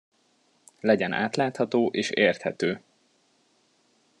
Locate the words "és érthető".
1.93-2.83